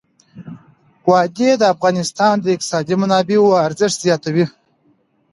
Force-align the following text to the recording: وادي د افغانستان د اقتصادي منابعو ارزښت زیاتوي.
وادي 1.09 1.49
د 1.57 1.63
افغانستان 1.73 2.33
د 2.39 2.45
اقتصادي 2.55 2.95
منابعو 3.01 3.59
ارزښت 3.67 3.97
زیاتوي. 4.05 4.45